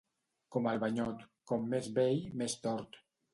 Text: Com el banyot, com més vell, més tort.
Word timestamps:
Com 0.55 0.69
el 0.71 0.79
banyot, 0.83 1.21
com 1.51 1.67
més 1.75 1.91
vell, 1.99 2.25
més 2.43 2.57
tort. 2.65 2.99